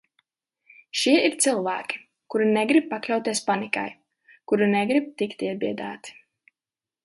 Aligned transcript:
Šie 1.01 1.19
ir 1.27 1.35
cilvēki, 1.45 1.99
kuri 2.35 2.47
negrib 2.57 2.89
pakļauties 2.95 3.43
panikai, 3.53 3.87
kuri 4.53 4.73
negrib 4.75 5.15
tikt 5.23 5.49
iebiedēti. 5.51 6.21